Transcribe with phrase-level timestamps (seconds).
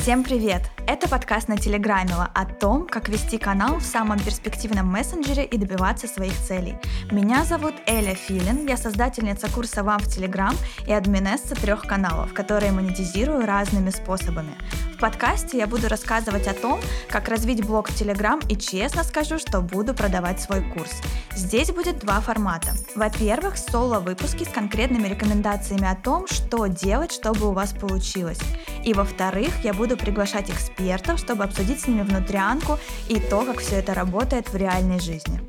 [0.00, 0.62] Всем привет!
[0.86, 6.08] Это подкаст на Телеграмила о том, как вести канал в самом перспективном мессенджере и добиваться
[6.08, 6.78] своих целей.
[7.10, 10.54] Меня зовут Эля Филин, я создательница курса «Вам в Телеграм»
[10.86, 14.56] и админесса трех каналов, которые монетизирую разными способами.
[14.94, 19.38] В подкасте я буду рассказывать о том, как развить блог в Телеграм и честно скажу,
[19.38, 20.92] что буду продавать свой курс.
[21.36, 22.70] Здесь будет два формата.
[22.94, 28.40] Во-первых, соло-выпуски с конкретными рекомендациями о том, что делать, чтобы у вас получилось.
[28.84, 33.76] И во-вторых, я буду приглашать экспертов, чтобы обсудить с ними внутрянку и то, как все
[33.76, 35.40] это работает в реальной жизни.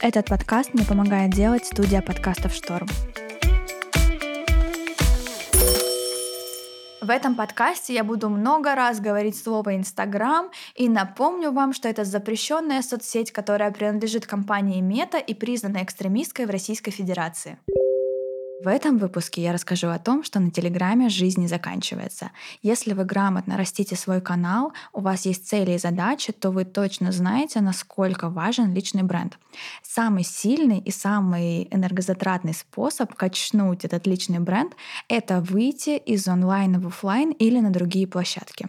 [0.00, 2.86] Этот подкаст мне помогает делать студия подкастов «Шторм».
[7.00, 12.04] В этом подкасте я буду много раз говорить слово Инстаграм и напомню вам, что это
[12.04, 17.58] запрещенная соцсеть, которая принадлежит компании Мета и признана экстремистской в Российской Федерации.
[18.58, 22.30] В этом выпуске я расскажу о том, что на Телеграме жизнь не заканчивается.
[22.62, 27.12] Если вы грамотно растите свой канал, у вас есть цели и задачи, то вы точно
[27.12, 29.38] знаете, насколько важен личный бренд.
[29.82, 34.74] Самый сильный и самый энергозатратный способ качнуть этот личный бренд—
[35.08, 38.68] это выйти из онлайна в офлайн или на другие площадки.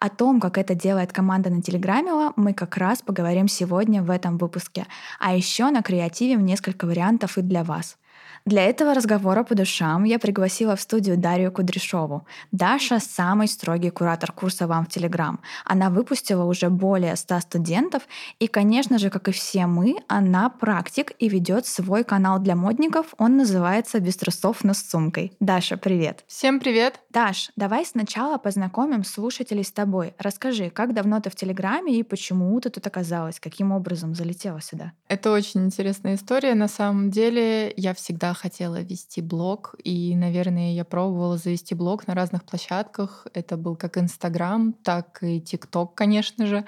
[0.00, 4.36] О том, как это делает команда на Телеграме, мы как раз поговорим сегодня в этом
[4.36, 4.86] выпуске.
[5.20, 7.96] А еще на креативе несколько вариантов и для вас—
[8.48, 12.26] для этого разговора по душам я пригласила в студию Дарью Кудряшову.
[12.50, 15.40] Даша— самый строгий куратор курса «Вам в Телеграм».
[15.66, 18.02] Она выпустила уже более 100 студентов,
[18.38, 23.14] и, конечно же, как и все мы, она практик и ведет свой канал для модников.
[23.18, 25.32] Он называется «Без трусов, но с сумкой».
[25.40, 26.24] Даша, привет!
[26.26, 27.00] Всем привет!
[27.10, 30.14] Даш, давай сначала познакомим слушателей с тобой.
[30.18, 33.40] Расскажи, как давно ты в Телеграме и почему ты тут оказалась?
[33.40, 34.92] Каким образом залетела сюда?
[35.08, 36.54] Это очень интересная история.
[36.54, 42.14] На самом деле я всегда хотела вести блог, и, наверное, я пробовала завести блог на
[42.14, 43.26] разных площадках.
[43.34, 46.64] Это был как Инстаграм, так и ТикТок, конечно же,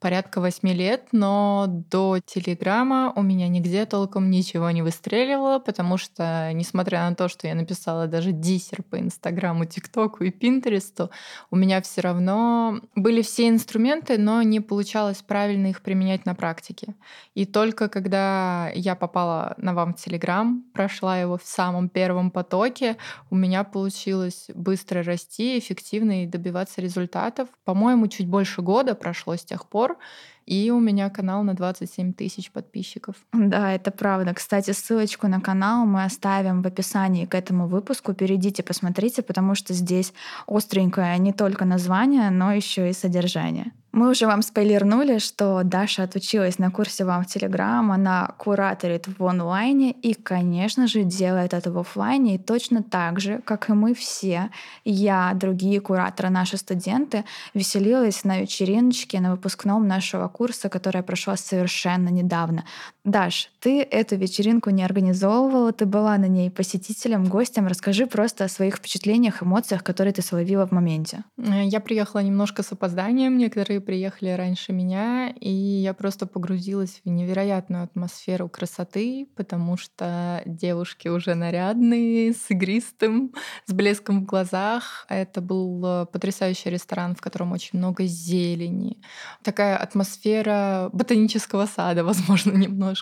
[0.00, 6.50] порядка восьми лет, но до Телеграма у меня нигде толком ничего не выстреливало, потому что,
[6.52, 11.10] несмотря на то, что я написала даже диссер по Инстаграму, ТикТоку и Пинтересту,
[11.50, 16.94] у меня все равно были все инструменты, но не получалось правильно их применять на практике.
[17.34, 22.96] И только когда я попала на вам в Телеграм, прошла его в самом первом потоке,
[23.30, 27.48] у меня получилось быстро расти, эффективно и добиваться результатов.
[27.64, 29.98] По-моему, чуть больше года прошло с тех пор,
[30.46, 33.16] и у меня канал на 27 тысяч подписчиков.
[33.32, 34.34] Да, это правда.
[34.34, 38.14] Кстати, ссылочку на канал мы оставим в описании к этому выпуску.
[38.14, 40.12] Перейдите, посмотрите, потому что здесь
[40.46, 43.72] остренькое не только название, но еще и содержание.
[43.94, 49.24] Мы уже вам спойлернули, что Даша отучилась на курсе вам в Телеграм, она кураторит в
[49.24, 52.34] онлайне и, конечно же, делает это в офлайне.
[52.34, 54.50] И точно так же, как и мы все,
[54.84, 57.24] я, другие кураторы, наши студенты,
[57.54, 62.64] веселилась на вечериночке на выпускном нашего курса, которая прошла совершенно недавно.
[63.04, 67.66] Даш, ты эту вечеринку не организовывала, ты была на ней посетителем, гостем.
[67.66, 71.24] Расскажи просто о своих впечатлениях, эмоциях, которые ты словила в моменте.
[71.36, 77.84] Я приехала немножко с опозданием, некоторые приехали раньше меня, и я просто погрузилась в невероятную
[77.84, 83.34] атмосферу красоты, потому что девушки уже нарядные, с игристым,
[83.66, 85.04] с блеском в глазах.
[85.10, 88.96] Это был э, потрясающий ресторан, в котором очень много зелени.
[89.42, 92.93] Такая атмосфера ботанического сада, возможно, немножко.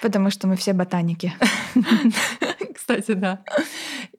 [0.00, 1.32] Потому что мы все ботаники.
[2.78, 3.40] Кстати, да.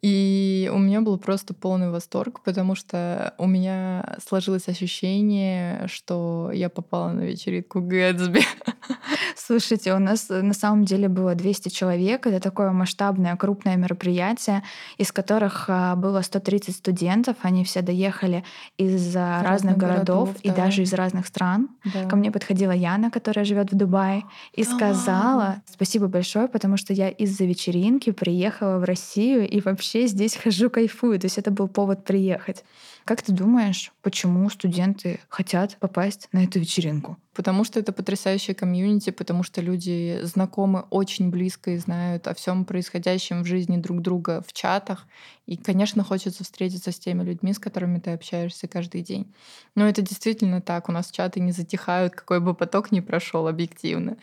[0.02, 6.70] И у меня был просто полный восторг, потому что у меня сложилось ощущение, что я
[6.70, 8.42] попала на вечеринку Гэтсби.
[9.38, 12.28] Слушайте, у нас на самом деле было 200 человек.
[12.28, 14.64] Это такое масштабное, крупное мероприятие,
[14.98, 17.38] из которых а, было 130 студентов.
[17.42, 18.44] Они все доехали
[18.78, 20.56] из разных, разных городов, городов и да.
[20.56, 21.70] даже из разных стран.
[21.94, 22.06] Да.
[22.10, 24.70] Ко мне подходила Яна, которая живет в Дубае, и да.
[24.70, 30.70] сказала спасибо большое, потому что я из-за вечеринки приехала в Россию и вообще здесь хожу,
[30.70, 31.20] кайфую.
[31.20, 32.64] То есть это был повод приехать.
[33.06, 37.18] Как ты думаешь, почему студенты хотят попасть на эту вечеринку?
[37.40, 42.66] Потому что это потрясающая комьюнити, потому что люди знакомы очень близко и знают о всем
[42.66, 45.08] происходящем в жизни друг друга в чатах.
[45.46, 49.34] И, конечно, хочется встретиться с теми людьми, с которыми ты общаешься каждый день.
[49.74, 50.90] Но это действительно так.
[50.90, 54.18] У нас чаты не затихают, какой бы поток ни прошел объективно.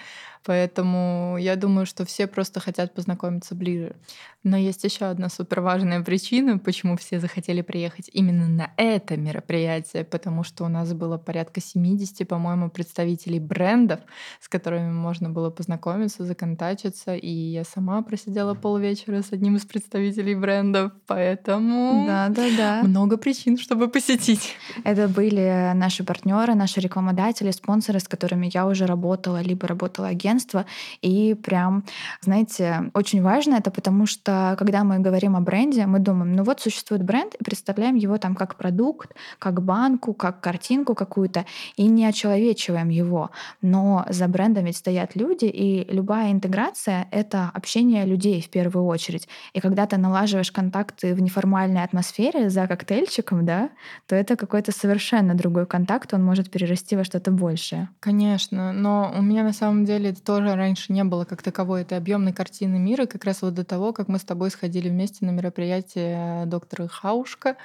[0.44, 3.96] Поэтому я думаю, что все просто хотят познакомиться ближе.
[4.44, 10.04] Но есть еще одна супер важная причина, почему все захотели приехать именно на это мероприятие,
[10.04, 13.05] потому что у нас было порядка 70, по-моему, представителей
[13.38, 14.00] брендов,
[14.40, 20.34] с которыми можно было познакомиться, законтачиться, и я сама просидела полвечера с одним из представителей
[20.34, 22.82] брендов, поэтому Да, да, да.
[22.82, 24.54] много причин, чтобы посетить.
[24.84, 30.64] Это были наши партнеры, наши рекламодатели, спонсоры, с которыми я уже работала, либо работала агентство.
[31.02, 31.84] И прям,
[32.22, 36.60] знаете, очень важно это, потому что когда мы говорим о бренде, мы думаем, ну вот
[36.60, 41.44] существует бренд, и представляем его там как продукт, как банку, как картинку какую-то,
[41.76, 43.31] и не очеловечиваем его.
[43.62, 49.28] Но за брендом ведь стоят люди, и любая интеграция— это общение людей в первую очередь.
[49.52, 53.70] И когда ты налаживаешь контакты в неформальной атмосфере за коктейльчиком, да,
[54.06, 57.88] то это какой-то совершенно другой контакт, он может перерасти во что-то большее.
[58.00, 61.99] Конечно, но у меня на самом деле это тоже раньше не было как таковой этой
[61.99, 65.31] объемной картины мира, как раз вот до того, как мы с тобой сходили вместе на
[65.31, 67.56] мероприятие доктора Хаушка,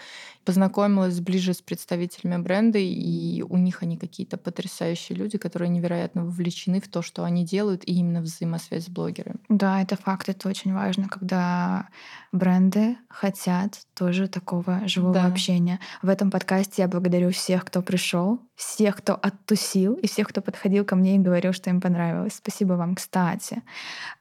[0.45, 6.79] познакомилась ближе с представителями бренда, и у них они какие-то потрясающие люди, которые невероятно вовлечены
[6.81, 9.37] в то, что они делают, и именно взаимосвязь с блогерами.
[9.49, 11.87] Да, это факт, это очень важно, когда
[12.31, 15.25] бренды хотят тоже такого живого Да.
[15.27, 15.79] общения.
[16.01, 20.85] В этом подкасте я благодарю всех, кто пришел, всех, кто оттусил, и всех, кто подходил
[20.85, 22.35] ко мне и говорил, что им понравилось.
[22.35, 23.61] Спасибо вам, кстати.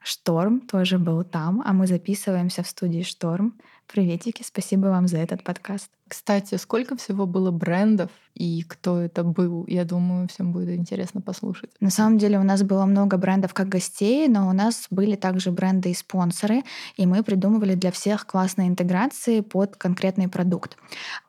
[0.03, 3.53] Шторм тоже был там, а мы записываемся в студии Шторм.
[3.87, 5.89] Приветики, спасибо вам за этот подкаст.
[6.11, 9.65] Кстати, сколько всего было брендов и кто это был?
[9.67, 11.69] Я думаю, всем будет интересно послушать.
[11.79, 15.51] На самом деле у нас было много брендов как гостей, но у нас были также
[15.51, 16.63] бренды и спонсоры,
[16.97, 20.75] и мы придумывали для всех классные интеграции под конкретный продукт.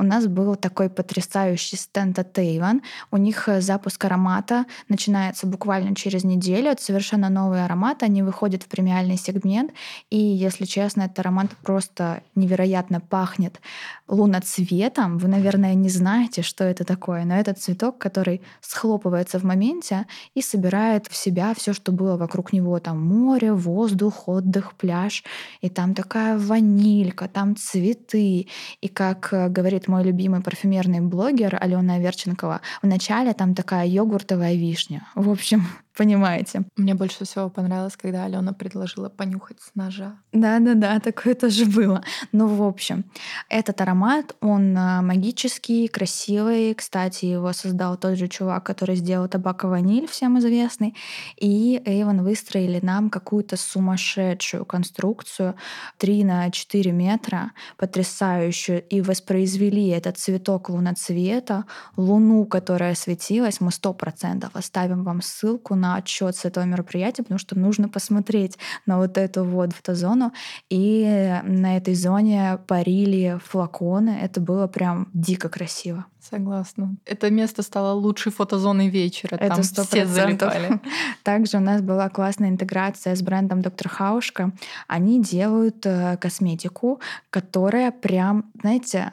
[0.01, 2.81] У нас был такой потрясающий стенд от Avon.
[3.13, 6.71] У них э, запуск аромата начинается буквально через неделю.
[6.71, 9.71] Это совершенно новый аромат, они выходят в премиальный сегмент,
[10.11, 13.61] и, если честно, этот аромат просто невероятно пахнет
[14.09, 14.72] луноцветом.
[15.19, 20.43] Вы, наверное, не знаете, что это такое, но это цветок, который схлопывается в моменте и
[20.43, 22.79] собирает в себя все, что было вокруг него.
[22.79, 25.25] Там море, воздух, отдых, пляж.
[25.61, 28.47] И там такая ванилька, там цветы.
[28.81, 35.07] И как э, говорит мой любимый парфюмерный блогер Алена Аверченкова, вначале там такая йогуртовая вишня.
[35.15, 35.67] В общем,
[35.97, 36.65] понимаете.
[36.77, 40.17] Мне больше всего понравилось, когда Алена предложила понюхать с ножа.
[40.33, 42.03] Да-да-да, такое тоже было.
[42.33, 43.05] Ну, в общем,
[43.49, 46.75] этот аромат, он а, магический, красивый.
[46.75, 50.97] Кстати, его создал тот же чувак, который сделал табак и ваниль, всем известный.
[51.37, 55.55] И Эйвен выстроили нам какую-то сумасшедшую конструкцию
[55.99, 61.65] 3 на 4 метра, потрясающую, и воспроизвели этот цветок луноцвета,
[61.97, 63.61] луну, которая светилась.
[63.61, 68.57] Мы сто процентов оставим вам ссылку на отчет с этого мероприятия, потому что нужно посмотреть
[68.87, 70.33] на вот эту вот фотозону.
[70.71, 74.19] И на этой зоне парили флаконы.
[74.23, 76.05] Это было прям дико красиво.
[76.21, 76.97] Согласна.
[77.05, 79.37] Это место стало лучшей фотозоной вечера.
[79.37, 80.53] Это Там сто все процентов.
[80.53, 80.81] залипали.
[81.25, 84.53] Также у нас была классная интеграция с брендом Доктор Хаушка.
[84.87, 87.01] Они делают э, косметику,
[87.31, 89.13] которая прям, знаете,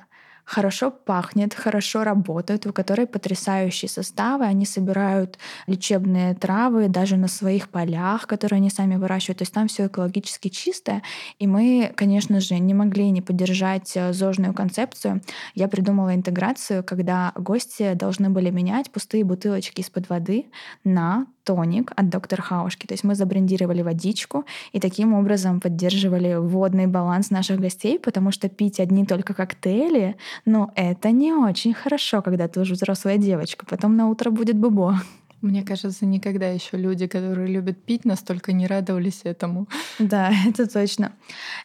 [0.49, 4.45] хорошо пахнет, хорошо работает, у которой потрясающие составы.
[4.45, 5.37] Они собирают
[5.67, 9.37] лечебные травы даже на своих полях, которые они сами выращивают.
[9.37, 11.03] То есть там все экологически чистое.
[11.37, 15.21] И мы, конечно же, не могли не поддержать э, зожную концепцию.
[15.53, 20.47] Я придумала интеграцию, когда гости должны были менять пустые бутылочки из-под воды
[20.83, 22.85] на тоник от доктора Хаушки.
[22.85, 28.49] То есть мы забрендировали водичку и таким образом поддерживали водный баланс наших гостей, потому что
[28.49, 30.15] пить одни только коктейли,
[30.45, 33.65] но это не очень хорошо, когда ты уже взрослая девочка.
[33.65, 35.01] Потом на утро будет бубо.
[35.41, 39.67] Мне кажется, никогда еще люди, которые любят пить, настолько не радовались этому.
[39.97, 41.13] Да, это точно.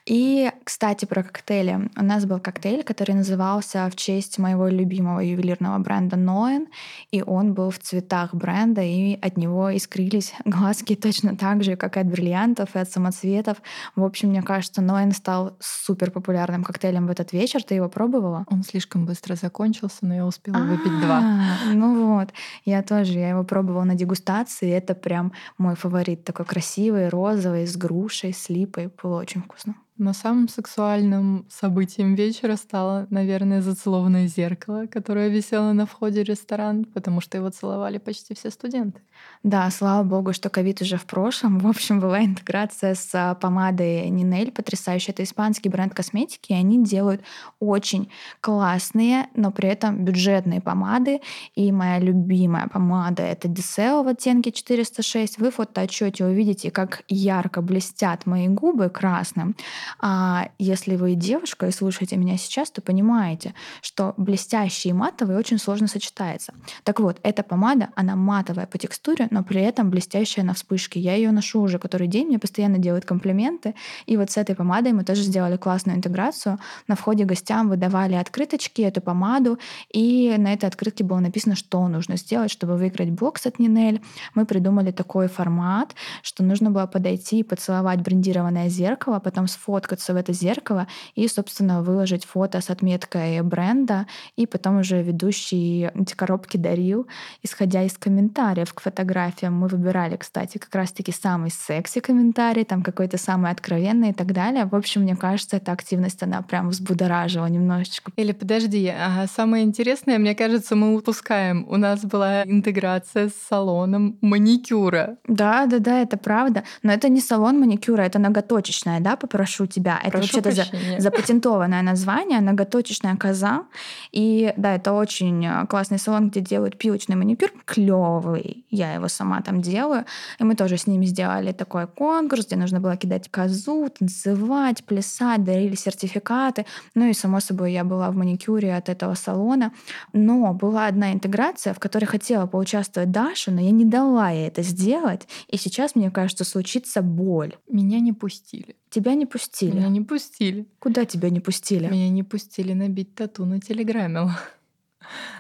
[0.07, 1.90] И, кстати, про коктейли.
[1.97, 6.69] У нас был коктейль, который назывался в честь моего любимого ювелирного бренда Ноэн,
[7.11, 11.97] и он был в цветах бренда, и от него искрились глазки точно так же, как
[11.97, 13.59] и от бриллиантов, и от самоцветов.
[13.97, 17.62] В общем, мне кажется, Ноэн стал супер популярным коктейлем в этот вечер.
[17.62, 18.45] Ты его пробовала?
[18.50, 21.19] Он слишком быстро закончился, но я успела выпить два.
[21.19, 22.28] А, Ну вот,
[22.64, 27.76] я тоже, я его пробовала на дегустации, это прям мой фаворит, такой красивый, розовый, с
[27.76, 29.75] грушей, с липой, было очень вкусно.
[29.97, 36.85] Но самым сексуальным событием вечера стало, наверное, зацелованное зеркало, которое висело на входе в ресторан,
[36.85, 39.01] потому что его целовали почти все студенты.
[39.45, 41.61] Да, слава богу, что ковид уже в прошлом.
[41.61, 45.13] В общем, была интеграция с а, помадой Нинель, потрясающая.
[45.15, 47.23] Это испанский бренд косметики, и они делают
[47.61, 48.11] очень
[48.41, 51.21] классные, но при этом бюджетные помады.
[51.55, 55.39] И моя любимая помада— это Десео в оттенке 406.
[55.39, 59.55] Вы в фотоотчете увидите, как ярко блестят мои губы красным.
[60.00, 65.59] А если вы девушка и слушаете меня сейчас, то понимаете, что блестящий и матовый очень
[65.59, 66.55] сложно сочетается.
[66.83, 71.00] Так вот, эта помада, она матовая по текстуре, но при этом блестящая на вспышке.
[71.00, 73.75] Я ее ношу уже который день, мне постоянно делают комплименты.
[74.07, 76.59] И вот с этой помадой мы тоже сделали классную интеграцию.
[76.88, 79.59] На входе гостям выдавали открыточки, эту помаду,
[79.93, 84.03] и на этой открытке было написано, что нужно сделать, чтобы выиграть бокс от Нинель.
[84.35, 90.16] Мы придумали такой формат, что нужно было подойти и поцеловать брендированное зеркало, потом сфоткаться в
[90.16, 96.57] это зеркало и, собственно, выложить фото с отметкой бренда, и потом уже ведущий эти коробки
[96.57, 97.07] дарил,
[97.43, 99.54] исходя из комментариев к фотографиям.
[99.54, 104.66] Мы выбирали, кстати, как раз-таки самый секси комментарий, там какой-то самый откровенный и так далее.
[104.66, 108.12] В общем, мне кажется, эта активность, она прям взбудоражила немножечко.
[108.16, 111.66] Или подожди, а самое интересное, мне кажется, мы упускаем.
[111.69, 115.16] У нас была интеграция с салоном маникюра.
[115.26, 116.62] Да, да, да, это правда.
[116.83, 120.00] Но это не салон маникюра, это ноготочечная, да, попрошу тебя.
[120.02, 120.64] Это вообще-то за,
[120.99, 123.64] запатентованное название, ноготочечная коза.
[124.12, 127.50] И да, это очень э, классный салон, где делают пилочный маникюр.
[127.64, 128.64] Клевый.
[128.71, 130.04] Я его сама там делаю.
[130.38, 135.44] И мы тоже с ними сделали такой конкурс, где нужно было кидать козу, танцевать, плясать,
[135.44, 136.66] дарили сертификаты.
[136.94, 139.73] Ну и, само собой, я была в маникюре от этого салона.
[140.12, 144.62] Но была одна интеграция, в которой хотела поучаствовать Даша, но я не дала ей это
[144.62, 145.28] сделать.
[145.49, 147.54] И сейчас, мне кажется, случится боль.
[147.68, 148.76] Меня не пустили.
[148.90, 149.53] Тебя не пустили?
[149.62, 150.66] Меня не пустили.
[150.78, 151.88] Куда тебя не пустили?
[151.88, 154.30] Меня не пустили набить тату на Телеграме.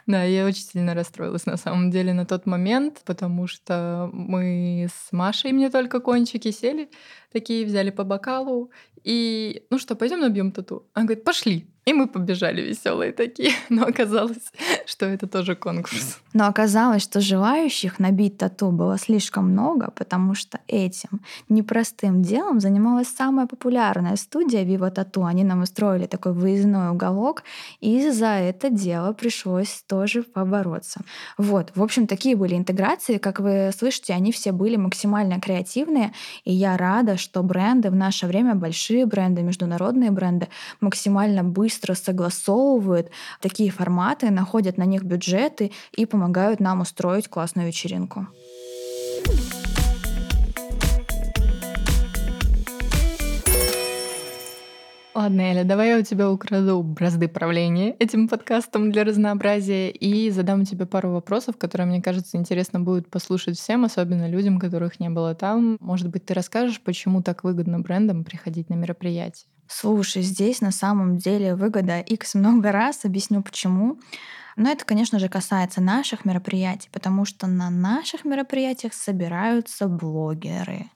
[0.06, 5.10] Да, я очень сильно расстроилась на самом деле на тот момент, потому что мы с
[5.10, 6.90] Машей, мне только кончики сели,
[7.32, 8.70] такие взяли по бокалу,
[9.04, 10.86] и ну что, пойдем набьем тату?
[10.92, 11.66] Она говорит, пошли.
[11.84, 13.52] И мы побежали веселые такие.
[13.68, 14.52] Но оказалось,
[14.86, 16.18] что это тоже конкурс.
[16.32, 23.08] Но оказалось, что желающих набить тату было слишком много, потому что этим непростым делом занималась
[23.08, 25.26] самая популярная студия Viva Tattoo.
[25.26, 27.44] Они нам устроили такой выездной уголок,
[27.80, 31.00] и за это дело пришлось тоже побороться.
[31.38, 33.18] Вот, в общем, такие были интеграции.
[33.18, 36.12] Как вы слышите, они все были максимально креативные,
[36.44, 40.48] и я рада, что бренды в наше время, большие бренды, международные бренды,
[40.80, 43.10] максимально быстро согласовывают
[43.40, 48.26] такие форматы, находят на них бюджеты и помогают нам устроить классную вечеринку.
[55.14, 60.64] Ладно, Эля, давай я у тебя украду бразды правления этим подкастом для разнообразия и задам
[60.64, 65.36] тебе пару вопросов, которые, мне кажется, интересно будет послушать всем, особенно людям, которых не было
[65.36, 65.76] там.
[65.78, 69.46] Может быть, ты расскажешь, почему так выгодно брендам приходить на мероприятие?
[69.68, 74.00] Слушай, здесь на самом деле выгода X много раз, объясню почему.
[74.56, 80.90] Но это, конечно же, касается наших мероприятий, потому что на наших мероприятиях собираются блогеры.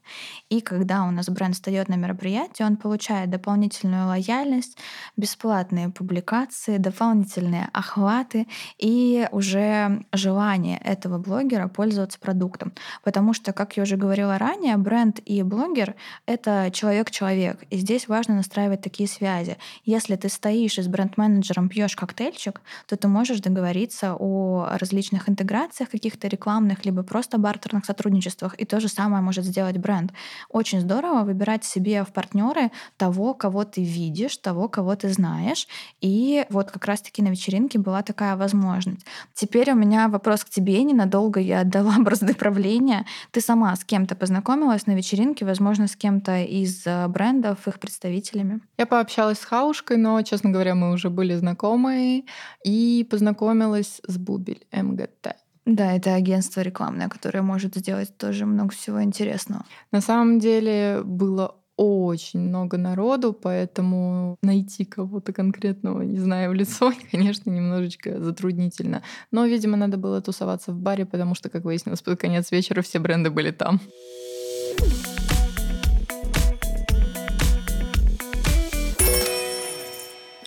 [0.49, 4.79] И когда у нас бренд встает на мероприятие, он получает дополнительную лояльность,
[5.17, 8.47] бесплатные публикации, дополнительные охваты
[8.79, 12.73] и уже желание этого блогера пользоваться продуктом.
[13.03, 15.95] Потому что, как я уже говорила ранее, бренд и блогер—
[16.27, 17.65] это человек-человек.
[17.71, 19.59] И здесь важно настраивать такие связи.
[19.85, 25.91] Если ты стоишь и с бренд-менеджером пьешь коктейльчик, то ты можешь договориться о различных интеграциях
[25.91, 28.55] каких-то рекламных, либо просто бартерных сотрудничествах.
[28.59, 30.13] И то же самое может сделать бренд.
[30.49, 35.69] Очень здорово выбирать себе в партнеры того, кого ты видишь, того, кого ты знаешь.
[36.01, 39.07] И вот как раз-таки на вечеринке была такая возможность.
[39.35, 40.83] Теперь у меня вопрос к тебе.
[40.83, 43.05] Ненадолго я отдала бразды правления.
[43.31, 48.61] Ты сама с кем-то познакомилась на вечеринке, возможно, с кем-то из э, брендов, их представителями?
[48.77, 52.25] Я пообщалась с Хаушкой, но, честно говоря, мы уже были знакомы
[52.65, 53.07] и
[53.39, 55.37] познакомилась с Бубель МГТ.
[55.65, 59.65] Да, это агентство рекламное, которое может сделать тоже много всего интересного.
[59.93, 66.93] На самом деле было очень много народу, поэтому найти кого-то конкретного, не знаю, в лицо,
[67.13, 69.03] конечно, немножечко затруднительно.
[69.31, 72.99] Но, видимо, надо было тусоваться в баре, потому что, как выяснилось, под конец вечера все
[72.99, 73.81] бренды были там.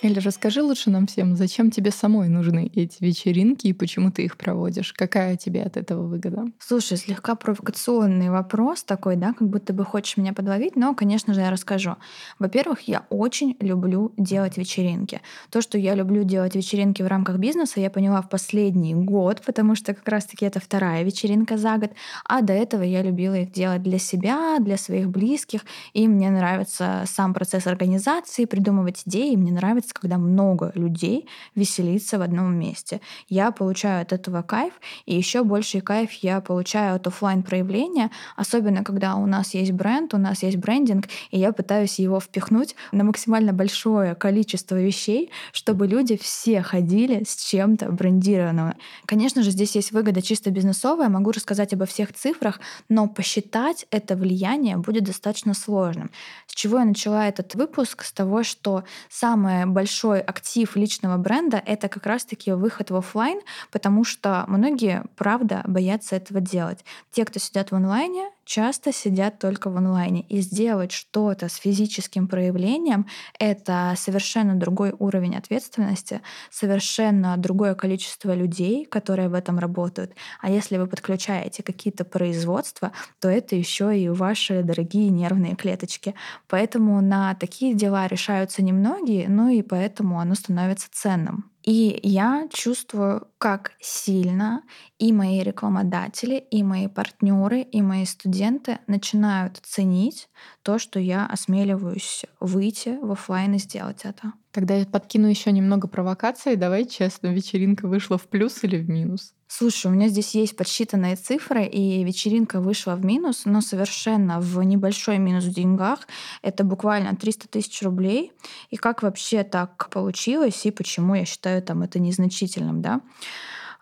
[0.02, 4.36] Или расскажи лучше нам всем, зачем тебе самой нужны эти вечеринки и почему ты их
[4.36, 4.92] проводишь?
[4.92, 6.46] Какая тебе от этого выгода?
[6.58, 11.40] Слушай, слегка провокационный вопрос такой, да, как будто бы хочешь меня подловить, но, конечно же,
[11.40, 11.94] я расскажу.
[12.40, 15.20] Во-первых, я очень люблю делать вечеринки.
[15.50, 19.76] То, что я люблю делать вечеринки в рамках бизнеса, я поняла в последний год, потому
[19.76, 21.92] что как раз-таки это вторая вечеринка за год,
[22.24, 25.60] а до этого я любила их делать для себя, для своих близких,
[25.92, 32.18] и мне нравится сам процесс организации, придумывать идеи, мне нравится experience, когда много людей веселится
[32.18, 33.00] в одном месте.
[33.28, 34.72] Я получаю от этого кайф,
[35.06, 40.14] и еще больший кайф я получаю от офлайн проявления, особенно когда у нас есть бренд,
[40.14, 45.86] у нас есть брендинг, и я пытаюсь его впихнуть на максимально большое количество вещей, чтобы
[45.86, 48.74] люди все ходили с чем-то брендированным.
[49.06, 54.16] Конечно же, здесь есть выгода чисто бизнесовая, могу рассказать обо всех цифрах, но посчитать это
[54.16, 56.10] влияние будет достаточно сложным.
[56.46, 58.04] С чего я начала этот выпуск?
[58.04, 63.40] С того, что самый большой актив личного бренда— это как раз-таки выход в офлайн,
[63.72, 66.84] потому что многие, правда, боятся этого делать.
[67.10, 70.22] Те, кто сидят в онлайне, часто сидят только в онлайне.
[70.22, 73.06] И сделать что-то с физическим проявлением—
[73.38, 76.20] это совершенно другой уровень ответственности,
[76.50, 80.12] совершенно другое количество людей, которые в этом работают.
[80.40, 86.14] А если вы подключаете какие-то производства, то это еще и ваши дорогие нервные клеточки.
[86.48, 91.51] Поэтому на такие дела решаются немногие, ну и поэтому оно становится ценным.
[91.64, 94.62] И я чувствую, как сильно
[94.98, 100.28] и мои рекламодатели, и мои партнеры, и мои студенты начинают ценить
[100.62, 104.32] то, что я осмеливаюсь выйти в офлайн и сделать это.
[104.52, 106.56] Тогда я подкину еще немного провокаций.
[106.56, 109.32] Давай честно, вечеринка вышла в плюс или в минус?
[109.48, 114.62] Слушай, у меня здесь есть подсчитанные цифры, и вечеринка вышла в минус, но совершенно в
[114.62, 116.06] небольшой минус в деньгах.
[116.42, 118.32] Это буквально 300 тысяч рублей.
[118.70, 123.00] И как вообще так получилось, и почему я считаю там это незначительным, да?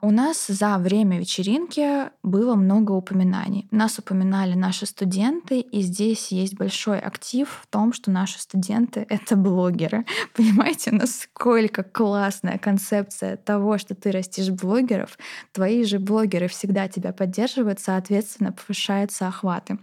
[0.02, 3.68] У нас за время вечеринки было много упоминаний.
[3.70, 9.36] Нас упоминали наши студенты, и здесь есть большой актив в том, что наши студенты— это
[9.36, 10.06] блогеры.
[10.34, 15.18] Понимаете, насколько классная концепция того, что ты растишь блогеров.
[15.52, 19.78] Твои же блогеры всегда тебя поддерживают, соответственно, повышаются охваты.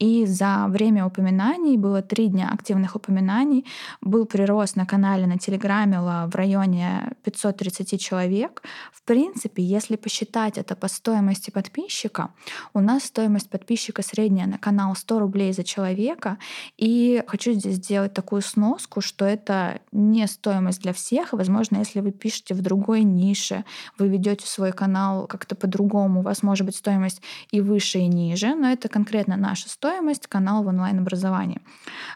[0.00, 3.64] И за время упоминаний было три дня активных упоминаний.
[4.00, 8.62] Был прирост на канале на Телеграме в районе 530 человек.
[8.92, 12.30] В принципе, принципе, если посчитать это по стоимости подписчика,
[12.74, 16.38] у нас стоимость подписчика средняя на канал 100 рублей за человека.
[16.78, 21.32] И хочу здесь сделать такую сноску, что это не стоимость для всех.
[21.32, 23.64] Возможно, если вы пишете в другой нише,
[23.98, 28.54] вы ведете свой канал как-то по-другому, у вас может быть стоимость и выше, и ниже,
[28.54, 31.60] но это конкретно наша стоимость канала в онлайн-образовании.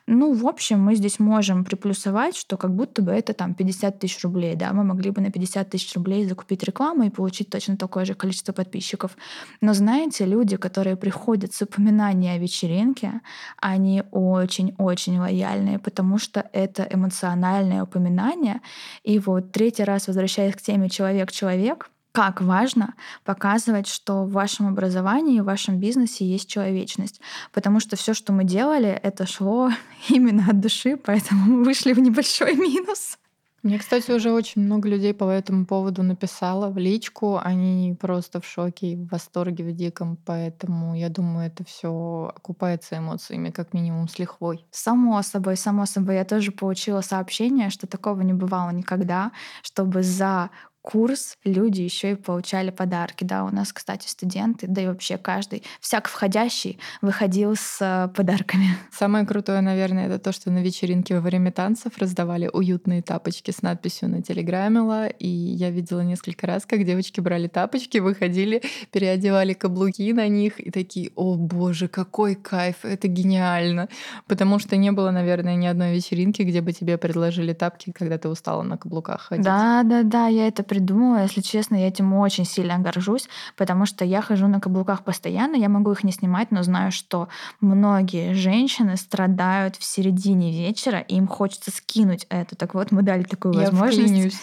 [0.06, 4.24] Ну, в общем, мы здесь можем приплюсовать, что как будто бы это там 50 тысяч
[4.24, 7.76] рублей, да, мы могли бы на 50 тысяч рублей закупить рекламу и получить получить точно
[7.76, 9.17] такое же количество подписчиков.
[9.60, 13.21] Но знаете, люди, которые приходят с упоминания о вечеринке,
[13.60, 18.60] они очень-очень лояльные, потому что это эмоциональное упоминание.
[19.02, 25.41] И вот третий раз возвращаясь к теме «человек-человек», как важно показывать, что в вашем образовании,
[25.41, 27.21] в вашем бизнесе есть человечность.
[27.52, 29.71] Потому что все, что мы делали, это шло
[30.08, 33.19] именно от души, поэтому мы вышли в небольшой минус.
[33.62, 37.38] Мне, кстати, уже очень много людей по этому поводу написало в личку.
[37.42, 40.16] Они просто в шоке в восторге в диком.
[40.25, 44.64] Поэтому я думаю, это все окупается эмоциями, как минимум с лихвой.
[44.71, 46.14] Само собой, само собой.
[46.16, 50.50] Я тоже получила сообщение, что такого не бывало никогда, чтобы за
[50.86, 53.25] курс люди еще и получали подарки.
[53.25, 58.68] Да, у нас, кстати, студенты, да и вообще каждый, всяк входящий выходил с э, подарками.
[58.92, 63.62] Самое крутое, наверное, это то, что на вечеринке во время танцев раздавали уютные тапочки с
[63.62, 70.12] надписью на телеграммила, и я видела несколько раз, как девочки брали тапочки, выходили, переодевали каблуки
[70.12, 73.88] на них и такие, о боже, какой кайф, это гениально.
[74.28, 78.28] Потому что не было, наверное, ни одной вечеринки, где бы тебе предложили тапки, когда ты
[78.28, 79.44] устала на каблуках ходить.
[79.44, 81.23] Да, да, да, я это придумала.
[81.23, 85.69] Если честно, я этим очень сильно горжусь, потому что я хожу на каблуках постоянно, я
[85.69, 87.28] могу их не снимать, но знаю, что
[87.60, 92.56] многие женщины страдают в середине вечера, и им хочется скинуть это.
[92.56, 94.43] Так вот, мы дали такую я возможность.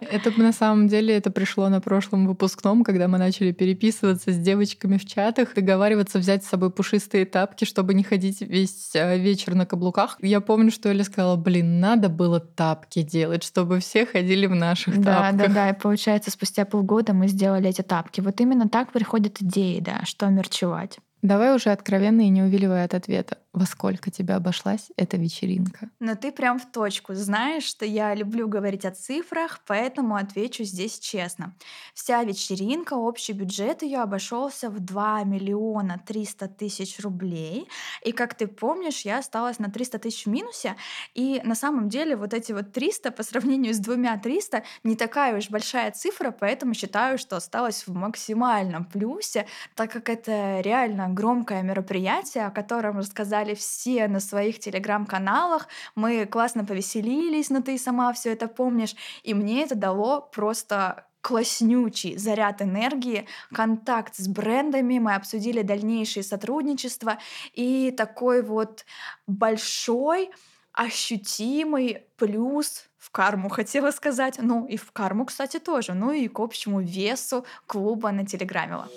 [0.00, 4.98] Это на самом деле это пришло на прошлом выпускном, когда мы начали переписываться с девочками
[4.98, 9.66] в чатах, договариваться взять с собой пушистые тапки, чтобы не ходить весь э, вечер на
[9.66, 10.18] каблуках.
[10.20, 15.00] Я помню, что Эля сказала, блин, надо было тапки делать, чтобы все ходили в наших
[15.00, 15.48] да, тапках.
[15.48, 18.20] Да, да, и получается, спустя полгода мы сделали эти тапки.
[18.20, 20.98] Вот именно так приходят идеи, да, что мерчевать.
[21.22, 23.38] Давай уже откровенно и не увиливая от ответа.
[23.52, 25.90] Во сколько тебе обошлась эта вечеринка?
[25.98, 27.14] Но ты прям в точку.
[27.14, 31.56] Знаешь, что я люблю говорить о цифрах, поэтому отвечу здесь честно.
[31.92, 37.68] Вся вечеринка, общий бюджет ее обошелся в 2 миллиона 300 тысяч рублей.
[38.04, 40.76] И как ты помнишь, я осталась на 300 тысяч в минусе.
[41.14, 45.36] И на самом деле вот эти вот 300 по сравнению с двумя 300 не такая
[45.36, 51.62] уж большая цифра, поэтому считаю, что осталась в максимальном плюсе, так как это реально громкое
[51.62, 55.68] мероприятие, о котором рассказали все на своих телеграм-каналах.
[55.94, 58.94] Мы классно повеселились, но ты сама все это помнишь.
[59.22, 67.18] И мне это дало просто класснючий заряд энергии, контакт с брендами, мы обсудили дальнейшее сотрудничество
[67.52, 68.86] и такой вот
[69.26, 70.30] большой
[70.72, 74.38] ощутимый плюс в карму, хотела сказать.
[74.40, 75.94] Ну и в карму, кстати, тоже.
[75.94, 78.88] Ну и к общему весу клуба на Телеграмила.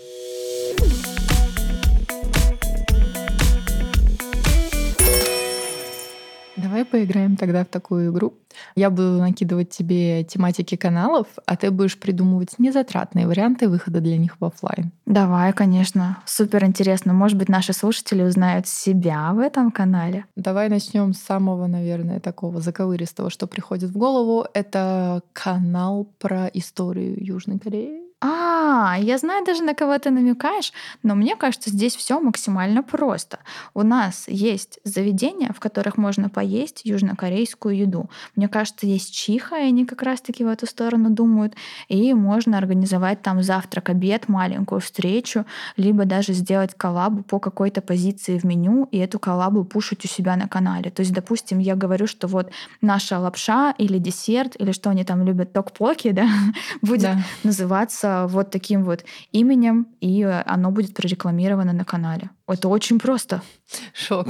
[6.73, 8.33] Давай поиграем тогда в такую игру.
[8.75, 14.37] Я буду накидывать тебе тематики каналов, а ты будешь придумывать незатратные варианты выхода для них
[14.39, 14.91] в офлайн.
[15.05, 16.17] Давай, конечно.
[16.25, 17.13] Супер интересно.
[17.13, 20.25] Может быть, наши слушатели узнают себя в этом канале.
[20.35, 24.47] Давай начнем с самого, наверное, такого заковыристого, что приходит в голову.
[24.55, 28.02] Это канал про историю Южной Кореи.
[28.25, 30.71] А, я знаю даже, на кого ты намекаешь,
[31.03, 33.39] но мне кажется, здесь все максимально просто.
[33.73, 38.09] У нас есть заведения, в которых можно поесть южнокорейскую еду.
[38.37, 41.55] Мне кажется, есть чиха, и они как раз-таки в эту сторону думают.
[41.89, 48.39] И можно организовать там завтрак, обед, маленькую встречу, либо даже сделать коллабу по какой-то позиции
[48.39, 50.91] в меню, и эту коллабу пушить у себя на канале.
[50.91, 55.25] То есть, допустим, я говорю, что вот наша лапша или десерт, или что они там
[55.25, 56.29] любят, ток-поки, да,
[56.81, 57.17] будет да.
[57.43, 62.29] называться вот таким вот именем, и оно будет прорекламировано на канале.
[62.47, 63.41] Это очень просто.
[63.93, 64.27] Шок.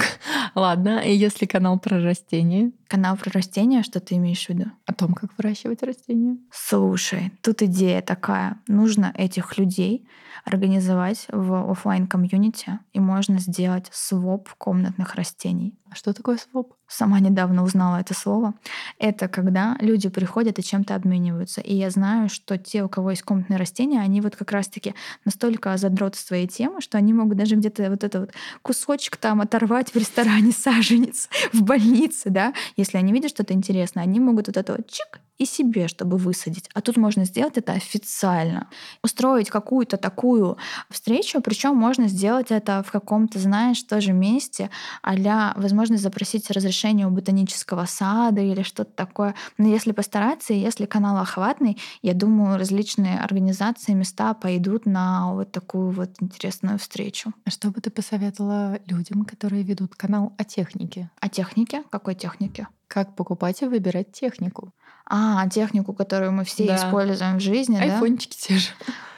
[0.53, 2.71] Ладно, и если канал про растения?
[2.87, 4.65] Канал про растения, что ты имеешь в виду?
[4.85, 6.37] О том, как выращивать растения.
[6.51, 8.59] Слушай, тут идея такая.
[8.67, 10.07] Нужно этих людей
[10.45, 15.75] организовать в офлайн комьюнити и можно сделать своп комнатных растений.
[15.89, 16.73] А что такое своп?
[16.87, 18.55] Сама недавно узнала это слово.
[18.97, 21.61] Это когда люди приходят и чем-то обмениваются.
[21.61, 25.77] И я знаю, что те, у кого есть комнатные растения, они вот как раз-таки настолько
[25.77, 29.95] задроты своей темы, что они могут даже где-то вот это вот кусочек там оторвать в
[29.95, 32.53] ресторане саженец, в больнице, да.
[32.77, 36.69] Если они видят что-то интересное, они могут вот это вот чик и себе, чтобы высадить.
[36.73, 38.67] А тут можно сделать это официально.
[39.03, 40.57] Устроить какую-то такую
[40.89, 44.69] встречу, причем можно сделать это в каком-то, знаешь, тоже месте,
[45.01, 49.35] а возможность запросить разрешение у ботанического сада или что-то такое.
[49.57, 55.51] Но если постараться, и если канал охватный, я думаю, различные организации, места пойдут на вот
[55.51, 57.33] такую вот интересную встречу.
[57.45, 61.09] А что бы ты посоветовала людям, которые ведут канал о технике?
[61.19, 61.83] О технике?
[61.89, 62.67] Какой технике?
[62.93, 64.71] Как покупать и выбирать технику?
[65.07, 66.75] А, технику, которую мы все да.
[66.75, 68.47] используем в жизни, Айфончики да?
[68.47, 68.69] те же.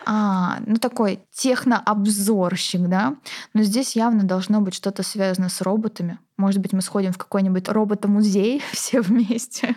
[0.05, 3.15] А, ну такой технообзорщик, да.
[3.53, 6.19] Но здесь явно должно быть что-то связано с роботами.
[6.37, 9.75] Может быть, мы сходим в какой-нибудь роботомузей все вместе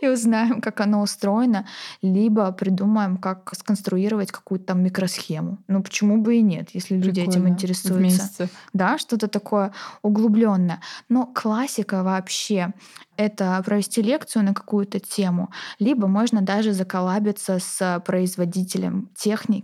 [0.00, 1.66] и узнаем, как оно устроено,
[2.02, 5.58] либо придумаем, как сконструировать какую-то там микросхему.
[5.68, 7.30] Ну почему бы и нет, если люди Прикольно.
[7.30, 7.98] этим интересуются.
[7.98, 8.48] Вместе.
[8.72, 10.80] Да, что-то такое углубленное.
[11.08, 12.72] Но классика вообще
[13.16, 19.59] это провести лекцию на какую-то тему, либо можно даже заколабиться с производителем техники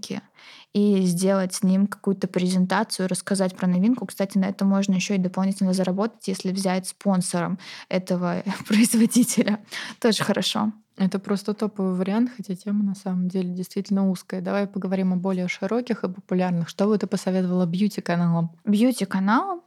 [0.77, 4.05] и сделать с ним какую-то презентацию, рассказать про новинку.
[4.05, 9.61] Кстати, на это можно еще и дополнительно заработать, если взять спонсором этого производителя.
[10.01, 10.73] Тоже хорошо.
[10.99, 14.41] Это просто топовый вариант, хотя тема на самом деле действительно узкая.
[14.41, 16.69] Давай поговорим о более широких и популярных.
[16.69, 18.51] Что бы ты посоветовала бьюти-каналам?
[18.65, 19.61] Бьюти-каналам?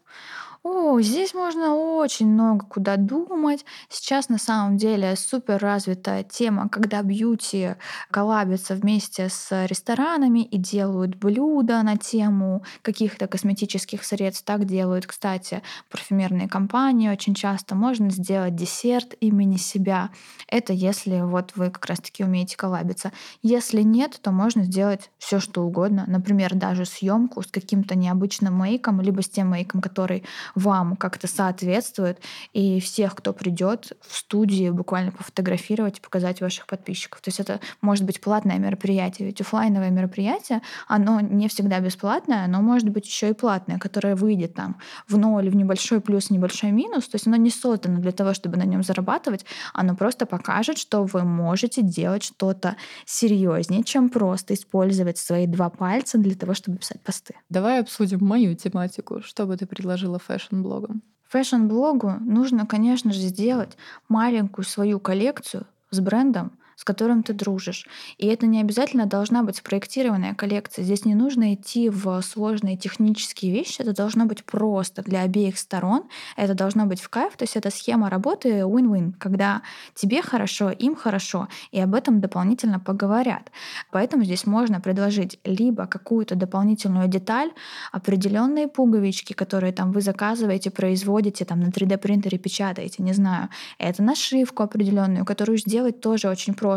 [0.64, 3.64] О, здесь можно очень много куда думать.
[3.88, 7.76] Сейчас на самом деле супер развитая тема, когда бьюти
[8.12, 14.44] коллабятся вместе с ресторанами и делают блюда на тему каких-то косметических средств.
[14.46, 17.76] Так делают, кстати, парфюмерные компании очень часто.
[17.76, 20.10] Можно сделать десерт имени себя.
[20.48, 23.14] Это если вот вы как раз-таки умеете коллабиться.
[23.42, 26.04] Если нет, то можно сделать все что угодно.
[26.08, 32.20] Например, даже съемку с каким-то необычным мейком, либо с тем мейком, который вам как-то соответствует,
[32.54, 37.22] и всех, кто придет в студии, буквально пофотографировать и показать ваших подписчиков.
[37.22, 42.62] То есть это может быть платное мероприятие, ведь офлайновое мероприятие, оно не всегда бесплатное, оно
[42.62, 47.08] может быть еще и платное, которое выйдет там в ноль, в небольшой плюс, небольшой минус.
[47.08, 51.04] То есть оно не создано для того, чтобы на нем зарабатывать, оно просто покажет, что
[51.04, 57.02] вы можете делать что-то серьезнее, чем просто использовать свои два пальца для того, чтобы писать
[57.02, 57.36] посты.
[57.50, 59.22] Давай обсудим мою тематику.
[59.22, 61.04] Что бы ты предложила fashion fashion-блогом?
[61.28, 67.86] Fashion-блогу нужно, конечно же, сделать маленькую свою коллекцию с брендом, с которым ты дружишь.
[68.18, 70.86] И это не обязательно должна быть спроектированная коллекция.
[70.86, 76.04] Здесь не нужно идти в сложные технические вещи, это должно быть просто для обеих сторон,
[76.38, 79.62] это должно быть в кайф, то есть это схема работы win-win, когда
[79.94, 83.52] тебе хорошо, им хорошо, и об этом дополнительно поговорят.
[83.92, 87.52] Поэтому здесь можно предложить либо какую-то дополнительную деталь,
[87.92, 94.02] определенные пуговички, которые там вы заказываете, производите, там на 3D принтере печатаете, не знаю, это
[94.02, 96.69] нашивку определенную, которую сделать тоже очень просто,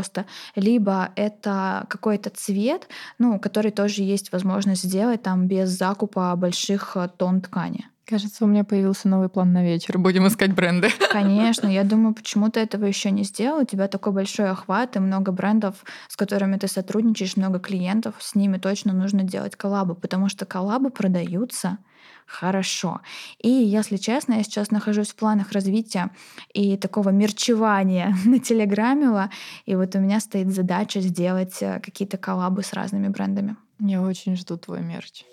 [0.57, 7.09] либо это какой-то цвет, ну, который тоже есть возможность сделать там без закупа больших э,
[7.17, 7.87] тонн ткани.
[8.05, 9.97] Кажется, у меня появился новый план на вечер.
[9.97, 10.91] Будем искать бренды.
[11.13, 13.63] Конечно, я думаю, почему ты этого еще не сделал.
[13.63, 15.77] У тебя такой большой охват и много брендов,
[16.09, 18.17] с которыми ты сотрудничаешь, много клиентов.
[18.19, 21.79] С ними точно нужно делать коллабы, потому что коллабы продаются
[22.27, 23.01] хорошо.
[23.39, 26.11] И, если честно, я сейчас нахожусь в планах развития
[26.53, 29.31] и такого мерчевания на Телеграмила,
[29.67, 33.57] и вот у меня стоит задача сделать э, какие-то коллабы с разными брендами.
[33.79, 35.25] Я очень жду твой мерч.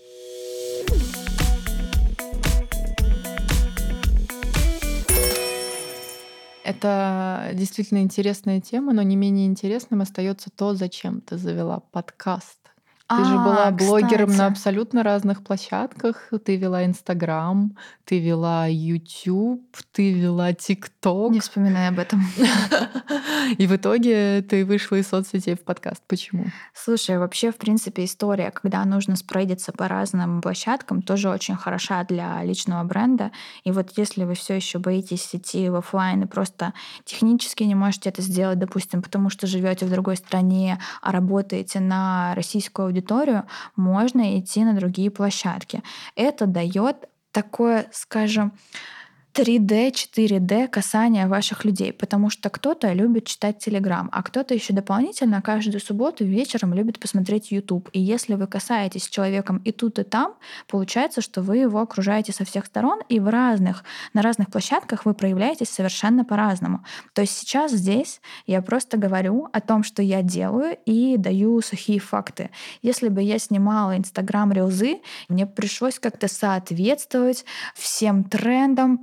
[6.69, 12.58] Это действительно интересная тема, но не менее интересным остается то, зачем ты завела подкаст.
[13.09, 14.51] Ты же была А, блогером на кстати.
[14.51, 16.29] абсолютно разных площадках.
[16.45, 21.41] Ты вела Инстаграм, ты вела YouTube, ты вела Не ТикТок.
[21.41, 22.21] вспоминай об этом.
[23.57, 26.03] И в итоге ты вышла из соцсетей в подкаст.
[26.07, 26.45] Почему?
[26.75, 32.43] Слушай, вообще, в принципе, история, когда нужно спрейдиться по разным площадкам, тоже очень хороша для
[32.43, 33.31] личного бренда.
[33.63, 36.73] И вот если вы все еще боитесь идти в офлайн и просто
[37.05, 42.33] технически не можете это сделать, допустим, потому что живете в другой стране, а работаете на
[42.35, 42.98] российскую аудиторию,
[43.75, 45.83] можно идти на другие площадки.
[46.15, 48.53] Это дает такое, скажем,
[49.33, 55.41] 3D, 4D касание ваших людей, потому что кто-то любит читать Телеграм, а кто-то еще дополнительно
[55.41, 57.89] каждую субботу вечером любит посмотреть YouTube.
[57.93, 60.33] И если вы касаетесь с человеком и тут, и там,
[60.67, 65.13] получается, что вы его окружаете со всех сторон, и в разных, на разных площадках вы
[65.13, 66.83] проявляетесь совершенно по-разному.
[67.13, 71.99] То есть сейчас здесь я просто говорю о том, что я делаю, и даю сухие
[71.99, 72.49] факты.
[72.81, 78.97] Если бы я снимала Инстаграм рилзы, мне пришлось как-то соответствовать всем трендам,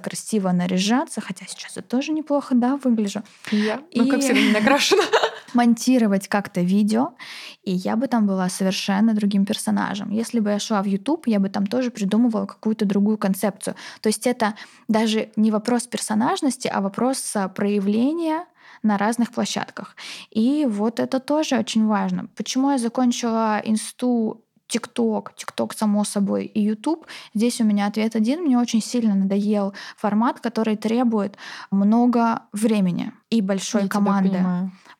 [0.00, 3.22] красиво наряжаться, хотя сейчас я тоже неплохо, да, выгляжу.
[3.50, 5.02] Я, ну, как всегда, не накрашена.
[5.54, 7.14] монтировать как-то видео,
[7.62, 10.10] и я бы там была совершенно другим персонажем.
[10.10, 13.74] Если бы я шла в YouTube, я бы там тоже придумывала какую-то другую концепцию.
[14.00, 14.54] То есть это
[14.88, 18.44] даже не вопрос персонажности, а вопрос а, проявления
[18.82, 19.96] на разных площадках.
[20.30, 22.28] И вот это тоже очень важно.
[22.36, 27.06] Почему я закончила инсту ТикТок, ТикТок, само собой, и YouTube.
[27.34, 28.42] Здесь у меня ответ один.
[28.42, 31.36] Мне очень сильно надоел формат, который требует
[31.70, 34.38] много времени и большой Я команды.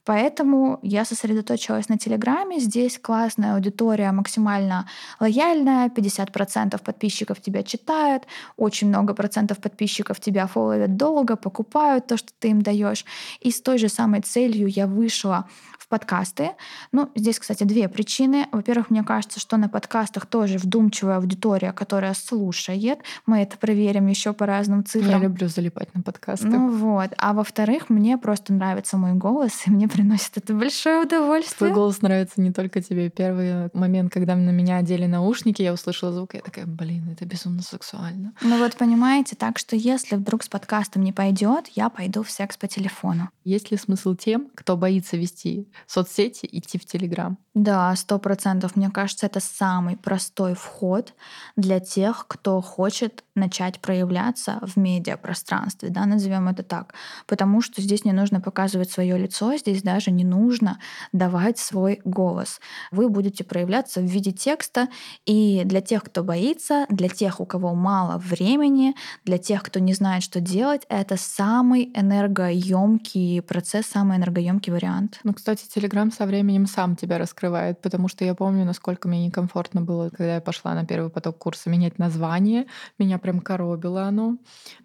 [0.04, 2.60] Поэтому я сосредоточилась на Телеграме.
[2.60, 5.88] Здесь классная аудитория, максимально лояльная.
[5.88, 8.22] 50% подписчиков тебя читают,
[8.56, 13.04] очень много процентов подписчиков тебя фолловят долго, покупают то, что ты им даешь.
[13.40, 15.48] И с той же самой целью я вышла
[15.86, 16.50] в подкасты.
[16.90, 18.48] Ну, здесь, кстати, две причины.
[18.50, 22.98] Во-первых, мне кажется, что на подкастах тоже вдумчивая аудитория, которая слушает.
[23.24, 25.12] Мы это проверим еще по разным цифрам.
[25.12, 26.48] Я люблю залипать на подкасты.
[26.48, 27.10] Ну вот.
[27.18, 31.56] А во-вторых, мне просто нравится мой голос, и мне приносит это большое удовольствие.
[31.58, 33.08] Твой голос нравится не только тебе.
[33.08, 37.62] Первый момент, когда на меня одели наушники, я услышала звук, я такая, блин, это безумно
[37.62, 38.32] сексуально.
[38.42, 42.56] Ну вот понимаете, так что если вдруг с подкастом не пойдет, я пойду в секс
[42.56, 43.30] по телефону.
[43.44, 47.38] Есть ли смысл тем, кто боится вести соцсети, идти в Телеграм?
[47.54, 48.76] Да, сто процентов.
[48.76, 51.14] Мне кажется, это самый простой вход
[51.56, 56.94] для тех, кто хочет начать проявляться в медиапространстве, да, назовем это так.
[57.26, 60.78] Потому что здесь не нужно показывать свое лицо, здесь даже не нужно
[61.12, 62.60] давать свой голос.
[62.90, 64.88] Вы будете проявляться в виде текста,
[65.24, 69.94] и для тех, кто боится, для тех, у кого мало времени, для тех, кто не
[69.94, 75.20] знает, что делать, это самый энергоемкий процесс, самый энергоемкий вариант.
[75.24, 79.80] Ну, кстати, Телеграм со временем сам тебя раскрывает, потому что я помню, насколько мне некомфортно
[79.80, 82.66] было, когда я пошла на первый поток курса менять название.
[82.98, 84.36] Меня прям коробило оно.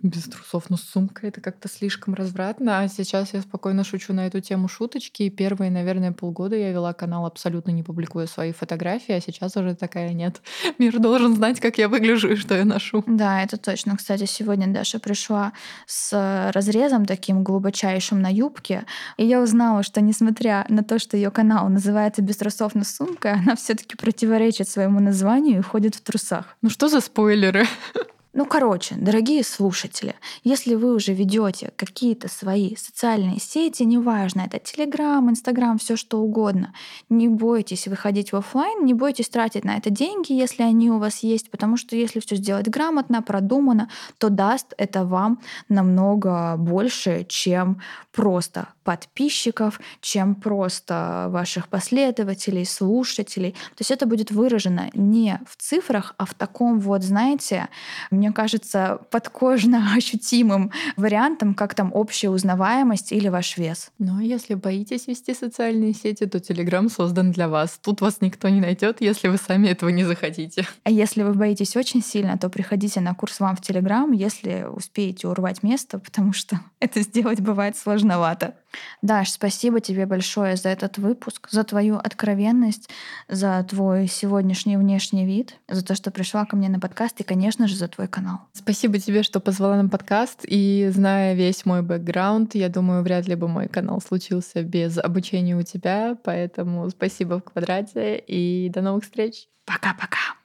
[0.01, 2.79] Без трусов, но с сумкой это как-то слишком развратно.
[2.79, 5.23] А сейчас я спокойно шучу на эту тему шуточки.
[5.23, 9.75] И первые, наверное, полгода я вела канал абсолютно не публикуя свои фотографии, а сейчас уже
[9.75, 10.41] такая нет.
[10.77, 13.03] Мир должен знать, как я выгляжу и что я ношу.
[13.07, 13.97] Да, это точно.
[13.97, 15.53] Кстати, сегодня Даша пришла
[15.85, 18.85] с разрезом таким глубочайшим на юбке,
[19.17, 22.95] и я узнала, что несмотря на то, что ее канал называется «Без трусов, но с
[22.95, 26.57] сумкой», она все таки противоречит своему названию и ходит в трусах.
[26.61, 27.65] Ну что за спойлеры?
[28.33, 30.15] Ну, короче, дорогие слушатели,
[30.45, 36.73] если вы уже ведете какие-то свои социальные сети, неважно, это Телеграм, Инстаграм, все что угодно,
[37.09, 41.23] не бойтесь выходить в офлайн, не бойтесь тратить на это деньги, если они у вас
[41.23, 47.81] есть, потому что если все сделать грамотно, продумано, то даст это вам намного больше, чем
[48.13, 53.51] просто подписчиков, чем просто ваших последователей, слушателей.
[53.51, 57.67] То есть это будет выражено не в цифрах, а в таком вот, знаете,
[58.21, 63.89] мне кажется, подкожно ощутимым вариантом, как там общая узнаваемость или ваш вес.
[63.97, 67.79] Ну а если боитесь вести социальные сети, то Telegram создан для вас.
[67.81, 70.67] Тут вас никто не найдет, если вы сами этого не захотите.
[70.83, 75.27] А если вы боитесь очень сильно, то приходите на курс вам в Telegram, если успеете
[75.27, 78.53] урвать место, потому что это сделать бывает сложновато.
[79.01, 82.89] Даш, спасибо тебе большое за этот выпуск, за твою откровенность,
[83.27, 87.67] за твой сегодняшний внешний вид, за то, что пришла ко мне на подкаст и, конечно
[87.67, 88.39] же, за твой канал.
[88.53, 90.41] Спасибо тебе, что позвала на подкаст.
[90.43, 95.55] И зная весь мой бэкграунд, я думаю, вряд ли бы мой канал случился без обучения
[95.55, 96.17] у тебя.
[96.23, 99.47] Поэтому спасибо в квадрате и до новых встреч.
[99.65, 100.35] Пока-пока.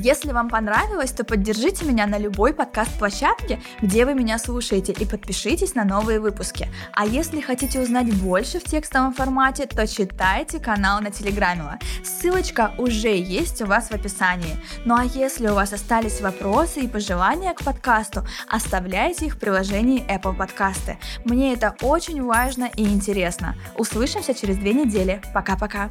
[0.00, 5.74] Если вам понравилось, то поддержите меня на любой подкаст-площадке, где вы меня слушаете, и подпишитесь
[5.74, 6.68] на новые выпуски.
[6.92, 11.80] А если хотите узнать больше в текстовом формате, то читайте канал на Телеграме.
[12.04, 14.56] Ссылочка уже есть у вас в описании.
[14.84, 20.06] Ну а если у вас остались вопросы и пожелания к подкасту, оставляйте их в приложении
[20.06, 20.96] Apple Podcasts.
[21.24, 23.56] Мне это очень важно и интересно.
[23.76, 25.20] Услышимся через две недели.
[25.34, 25.90] Пока-пока.